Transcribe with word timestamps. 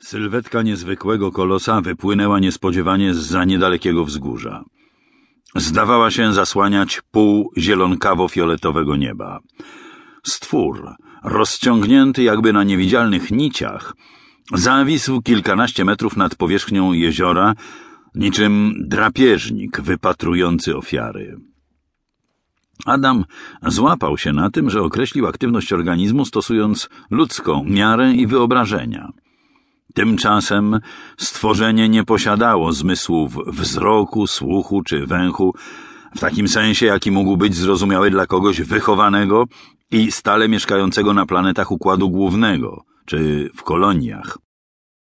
Sylwetka 0.00 0.62
niezwykłego 0.62 1.32
kolosa 1.32 1.80
wypłynęła 1.80 2.38
niespodziewanie 2.38 3.14
z 3.14 3.18
za 3.18 3.44
niedalekiego 3.44 4.04
wzgórza. 4.04 4.64
Zdawała 5.54 6.10
się 6.10 6.32
zasłaniać 6.32 7.02
pół 7.10 7.52
zielonkawo-fioletowego 7.56 8.98
nieba. 8.98 9.40
Stwór, 10.22 10.88
rozciągnięty 11.24 12.22
jakby 12.22 12.52
na 12.52 12.64
niewidzialnych 12.64 13.30
niciach, 13.30 13.94
zawisł 14.54 15.22
kilkanaście 15.22 15.84
metrów 15.84 16.16
nad 16.16 16.34
powierzchnią 16.34 16.92
jeziora, 16.92 17.54
niczym 18.14 18.74
drapieżnik 18.78 19.80
wypatrujący 19.80 20.76
ofiary. 20.76 21.36
Adam 22.86 23.24
złapał 23.66 24.18
się 24.18 24.32
na 24.32 24.50
tym, 24.50 24.70
że 24.70 24.82
określił 24.82 25.26
aktywność 25.26 25.72
organizmu 25.72 26.24
stosując 26.24 26.88
ludzką 27.10 27.64
miarę 27.64 28.12
i 28.12 28.26
wyobrażenia. 28.26 29.12
Tymczasem 29.98 30.80
stworzenie 31.16 31.88
nie 31.88 32.04
posiadało 32.04 32.72
zmysłów 32.72 33.32
wzroku, 33.46 34.26
słuchu 34.26 34.82
czy 34.82 35.06
węchu, 35.06 35.54
w 36.16 36.20
takim 36.20 36.48
sensie, 36.48 36.86
jaki 36.86 37.10
mógł 37.10 37.36
być 37.36 37.54
zrozumiały 37.54 38.10
dla 38.10 38.26
kogoś 38.26 38.60
wychowanego 38.60 39.44
i 39.90 40.12
stale 40.12 40.48
mieszkającego 40.48 41.14
na 41.14 41.26
planetach 41.26 41.72
Układu 41.72 42.10
Głównego, 42.10 42.84
czy 43.06 43.50
w 43.56 43.62
koloniach. 43.62 44.38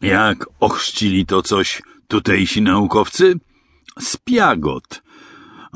Jak 0.00 0.46
ochrzcili 0.60 1.26
to 1.26 1.42
coś 1.42 1.82
tutejsi 2.08 2.62
naukowcy? 2.62 3.34
Spiagot. 4.00 5.02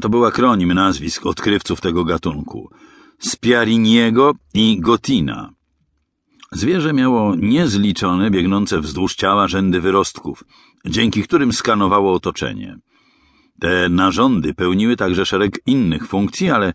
To 0.00 0.08
był 0.08 0.24
akronim 0.24 0.72
nazwisk 0.72 1.26
odkrywców 1.26 1.80
tego 1.80 2.04
gatunku. 2.04 2.70
Spiariniego 3.18 4.32
i 4.54 4.80
Gotina. 4.80 5.53
Zwierzę 6.54 6.92
miało 6.92 7.34
niezliczone, 7.36 8.30
biegnące 8.30 8.80
wzdłuż 8.80 9.14
ciała 9.14 9.48
rzędy 9.48 9.80
wyrostków, 9.80 10.44
dzięki 10.86 11.22
którym 11.22 11.52
skanowało 11.52 12.12
otoczenie. 12.12 12.78
Te 13.60 13.88
narządy 13.88 14.54
pełniły 14.54 14.96
także 14.96 15.26
szereg 15.26 15.58
innych 15.66 16.06
funkcji, 16.06 16.50
ale 16.50 16.72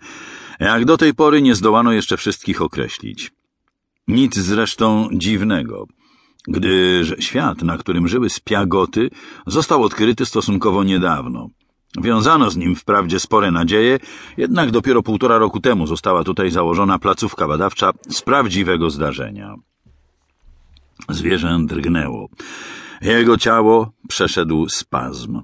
jak 0.59 0.85
do 0.85 0.97
tej 0.97 1.13
pory 1.13 1.41
nie 1.41 1.55
zdołano 1.55 1.91
jeszcze 1.91 2.17
wszystkich 2.17 2.61
określić. 2.61 3.31
Nic 4.07 4.35
zresztą 4.35 5.09
dziwnego, 5.13 5.87
gdyż 6.47 7.15
świat, 7.19 7.61
na 7.61 7.77
którym 7.77 8.07
żyły 8.07 8.29
spiagoty, 8.29 9.09
został 9.47 9.83
odkryty 9.83 10.25
stosunkowo 10.25 10.83
niedawno. 10.83 11.49
Wiązano 12.01 12.49
z 12.49 12.57
nim 12.57 12.75
wprawdzie 12.75 13.19
spore 13.19 13.51
nadzieje, 13.51 13.99
jednak 14.37 14.71
dopiero 14.71 15.03
półtora 15.03 15.37
roku 15.37 15.59
temu 15.59 15.87
została 15.87 16.23
tutaj 16.23 16.51
założona 16.51 16.99
placówka 16.99 17.47
badawcza 17.47 17.91
z 18.09 18.21
prawdziwego 18.21 18.89
zdarzenia. 18.89 19.55
Zwierzę 21.09 21.59
drgnęło. 21.65 22.29
Jego 23.01 23.37
ciało 23.37 23.91
przeszedł 24.09 24.69
spazm. 24.69 25.41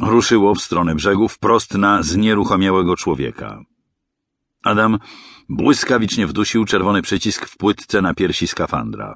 Ruszyło 0.00 0.54
w 0.54 0.62
stronę 0.62 0.94
brzegu 0.94 1.28
wprost 1.28 1.74
na 1.74 2.02
znieruchomiałego 2.02 2.96
człowieka. 2.96 3.60
Adam 4.64 4.98
błyskawicznie 5.48 6.26
wdusił 6.26 6.64
czerwony 6.64 7.02
przycisk 7.02 7.46
w 7.46 7.56
płytce 7.56 8.02
na 8.02 8.14
piersi 8.14 8.46
skafandra. 8.46 9.14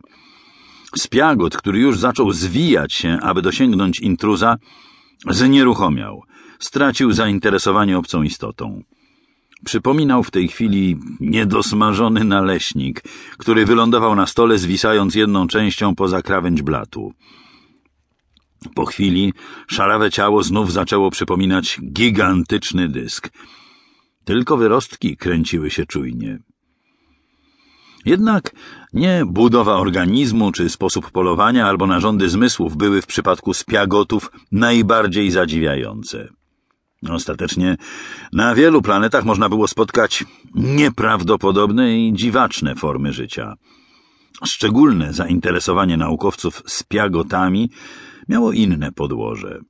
Spiagot, 0.97 1.56
który 1.56 1.78
już 1.80 1.98
zaczął 1.98 2.33
zwijać 2.33 2.92
się, 2.92 3.19
aby 3.23 3.42
dosięgnąć 3.42 4.00
intruza, 4.00 4.56
znieruchomiał. 5.30 6.23
Stracił 6.58 7.12
zainteresowanie 7.12 7.98
obcą 7.98 8.23
istotą. 8.23 8.83
Przypominał 9.64 10.22
w 10.22 10.30
tej 10.30 10.48
chwili 10.48 10.98
niedosmażony 11.20 12.24
naleśnik, 12.24 13.02
który 13.38 13.66
wylądował 13.66 14.14
na 14.14 14.27
stole, 14.27 14.58
zwisając 14.58 15.14
jedną 15.14 15.46
częścią 15.46 15.94
poza 15.94 16.22
krawędź 16.22 16.62
blatu. 16.62 17.12
Po 18.74 18.84
chwili 18.84 19.33
szarawe 19.66 20.10
ciało 20.10 20.42
znów 20.42 20.72
zaczęło 20.72 21.10
przypominać 21.10 21.80
gigantyczny 21.92 22.88
dysk. 22.88 23.30
Tylko 24.24 24.56
wyrostki 24.56 25.17
kręciły 25.17 25.70
się 25.70 25.86
czujnie. 25.86 26.39
Jednak 28.05 28.55
nie 28.92 29.23
budowa 29.27 29.77
organizmu, 29.77 30.52
czy 30.52 30.68
sposób 30.68 31.11
polowania, 31.11 31.67
albo 31.67 31.86
narządy 31.86 32.29
zmysłów 32.29 32.77
były 32.77 33.02
w 33.02 33.06
przypadku 33.06 33.55
spiagotów 33.55 34.30
najbardziej 34.52 35.30
zadziwiające. 35.30 36.29
Ostatecznie 37.11 37.77
na 38.33 38.55
wielu 38.55 38.83
planetach 38.83 39.24
można 39.24 39.48
było 39.48 39.68
spotkać 39.68 40.24
nieprawdopodobne 40.55 41.98
i 41.98 42.13
dziwaczne 42.13 42.74
formy 42.74 43.13
życia. 43.13 43.55
Szczególne 44.45 45.12
zainteresowanie 45.12 45.96
naukowców 45.96 46.62
spiagotami 46.67 47.70
miało 48.29 48.52
inne 48.52 48.92
podłoże. 48.92 49.61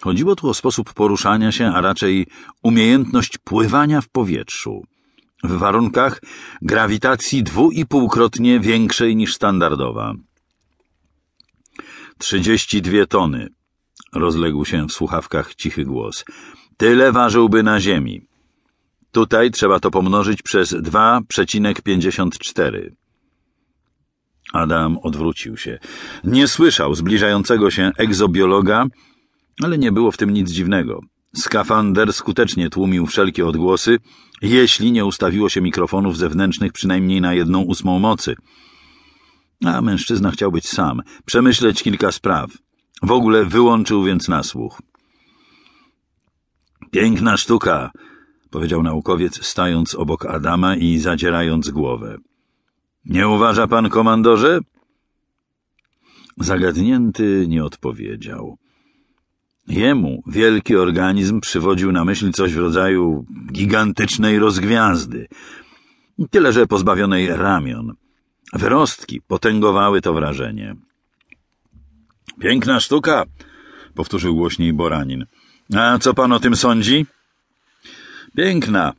Chodziło 0.00 0.36
tu 0.36 0.48
o 0.48 0.54
sposób 0.54 0.94
poruszania 0.94 1.52
się, 1.52 1.66
a 1.66 1.80
raczej 1.80 2.26
umiejętność 2.62 3.38
pływania 3.38 4.00
w 4.00 4.08
powietrzu, 4.08 4.84
w 5.44 5.52
warunkach 5.52 6.22
grawitacji 6.62 7.42
dwu 7.42 7.70
i 7.70 7.86
półkrotnie 7.86 8.60
większej 8.60 9.16
niż 9.16 9.34
standardowa. 9.34 10.14
Trzydzieści 12.18 12.82
dwie 12.82 13.06
tony, 13.06 13.48
rozległ 14.14 14.64
się 14.64 14.86
w 14.86 14.92
słuchawkach 14.92 15.54
cichy 15.54 15.84
głos. 15.84 16.24
Tyle 16.76 17.12
ważyłby 17.12 17.62
na 17.62 17.80
Ziemi. 17.80 18.26
Tutaj 19.12 19.50
trzeba 19.50 19.80
to 19.80 19.90
pomnożyć 19.90 20.42
przez 20.42 20.72
2,54. 20.72 22.90
Adam 24.52 24.98
odwrócił 25.02 25.56
się. 25.56 25.78
Nie 26.24 26.48
słyszał 26.48 26.94
zbliżającego 26.94 27.70
się 27.70 27.90
egzobiologa, 27.98 28.86
ale 29.62 29.78
nie 29.78 29.92
było 29.92 30.10
w 30.10 30.16
tym 30.16 30.30
nic 30.30 30.50
dziwnego. 30.50 31.00
Skafander 31.36 32.12
skutecznie 32.12 32.70
tłumił 32.70 33.06
wszelkie 33.06 33.46
odgłosy, 33.46 33.98
jeśli 34.42 34.92
nie 34.92 35.04
ustawiło 35.04 35.48
się 35.48 35.60
mikrofonów 35.60 36.16
zewnętrznych 36.16 36.72
przynajmniej 36.72 37.20
na 37.20 37.34
jedną 37.34 37.62
ósmą 37.62 37.98
mocy. 37.98 38.36
A 39.64 39.82
mężczyzna 39.82 40.30
chciał 40.30 40.52
być 40.52 40.68
sam, 40.68 41.02
przemyśleć 41.24 41.82
kilka 41.82 42.12
spraw. 42.12 42.50
W 43.02 43.10
ogóle 43.10 43.44
wyłączył 43.44 44.04
więc 44.04 44.28
nasłuch. 44.28 44.80
Piękna 46.90 47.36
sztuka, 47.36 47.90
powiedział 48.50 48.82
naukowiec, 48.82 49.44
stając 49.46 49.94
obok 49.94 50.26
Adama 50.26 50.76
i 50.76 50.98
zadzierając 50.98 51.70
głowę. 51.70 52.16
Nie 53.04 53.28
uważa 53.28 53.66
pan, 53.66 53.88
komandorze? 53.88 54.60
Zagadnięty 56.36 57.46
nie 57.48 57.64
odpowiedział. 57.64 58.58
Jemu 59.68 60.22
wielki 60.26 60.76
organizm 60.76 61.40
przywodził 61.40 61.92
na 61.92 62.04
myśl 62.04 62.32
coś 62.32 62.54
w 62.54 62.58
rodzaju 62.58 63.24
gigantycznej 63.52 64.38
rozgwiazdy, 64.38 65.26
tyle 66.30 66.52
że 66.52 66.66
pozbawionej 66.66 67.26
ramion. 67.26 67.94
Wyrostki 68.52 69.20
potęgowały 69.20 70.00
to 70.00 70.14
wrażenie. 70.14 70.76
Piękna 72.40 72.80
sztuka, 72.80 73.24
powtórzył 73.94 74.36
głośniej 74.36 74.72
Boranin. 74.72 75.26
A 75.76 75.98
co 75.98 76.14
pan 76.14 76.32
o 76.32 76.40
tym 76.40 76.56
sądzi? 76.56 77.06
Piękna, 78.36 78.92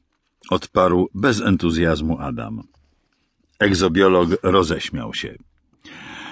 odparł 0.49 1.09
bez 1.13 1.41
entuzjazmu 1.41 2.17
Adam. 2.19 2.63
Egzobiolog 3.59 4.29
roześmiał 4.43 5.13
się. 5.13 5.35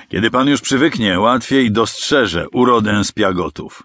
Kiedy 0.09 0.31
pan 0.31 0.47
już 0.47 0.61
przywyknie, 0.61 1.19
łatwiej 1.19 1.71
dostrzeże 1.71 2.49
urodę 2.49 3.03
spiagotów. 3.03 3.83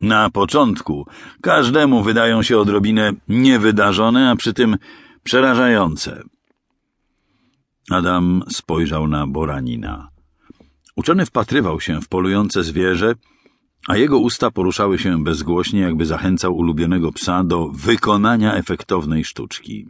Na 0.00 0.30
początku 0.30 1.06
każdemu 1.40 2.02
wydają 2.02 2.42
się 2.42 2.58
odrobinę 2.58 3.12
niewydarzone, 3.28 4.30
a 4.30 4.36
przy 4.36 4.52
tym 4.52 4.76
przerażające. 5.22 6.22
Adam 7.90 8.42
spojrzał 8.50 9.08
na 9.08 9.26
Boranina. 9.26 10.11
Uczony 10.96 11.26
wpatrywał 11.26 11.80
się 11.80 12.00
w 12.00 12.08
polujące 12.08 12.64
zwierzę, 12.64 13.14
a 13.88 13.96
jego 13.96 14.18
usta 14.18 14.50
poruszały 14.50 14.98
się 14.98 15.24
bezgłośnie, 15.24 15.80
jakby 15.80 16.06
zachęcał 16.06 16.56
ulubionego 16.56 17.12
psa 17.12 17.44
do 17.44 17.68
wykonania 17.68 18.54
efektownej 18.54 19.24
sztuczki. 19.24 19.88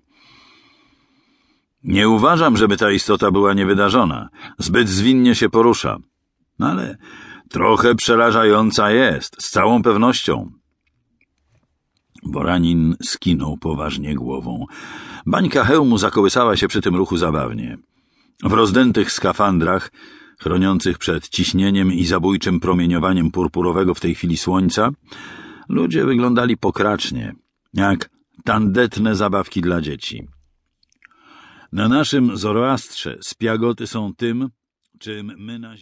Nie 1.84 2.08
uważam, 2.08 2.56
żeby 2.56 2.76
ta 2.76 2.90
istota 2.90 3.31
była 3.31 3.54
niewydarzona. 3.54 4.28
Zbyt 4.58 4.88
zwinnie 4.88 5.34
się 5.34 5.50
porusza. 5.50 5.99
No 6.58 6.69
ale 6.69 6.96
trochę 7.50 7.94
przerażająca 7.94 8.90
jest, 8.90 9.43
z 9.43 9.50
całą 9.50 9.82
pewnością. 9.82 10.52
Boranin 12.22 12.96
skinął 13.02 13.56
poważnie 13.56 14.14
głową. 14.14 14.66
Bańka 15.26 15.64
hełmu 15.64 15.99
zakołysała 15.99 16.56
się 16.56 16.69
przy 16.69 16.81
tym 16.81 16.96
ruchu 16.96 17.16
zabawnie. 17.16 17.78
W 18.43 18.52
rozdętych 18.52 19.12
skafandrach 19.12 19.90
chroniących 20.42 20.98
przed 20.98 21.28
ciśnieniem 21.28 21.92
i 21.92 22.04
zabójczym 22.04 22.60
promieniowaniem 22.60 23.30
purpurowego 23.30 23.94
w 23.94 24.00
tej 24.00 24.14
chwili 24.14 24.36
słońca, 24.36 24.90
ludzie 25.68 26.04
wyglądali 26.04 26.56
pokracznie, 26.56 27.32
jak 27.74 28.10
tandetne 28.44 29.16
zabawki 29.16 29.60
dla 29.60 29.80
dzieci. 29.80 30.28
Na 31.72 31.88
naszym 31.88 32.36
Zoroastrze 32.36 33.18
spiagoty 33.20 33.86
są 33.86 34.14
tym, 34.14 34.48
czym 34.98 35.34
my 35.38 35.58
na 35.58 35.76
ziemi. 35.76 35.80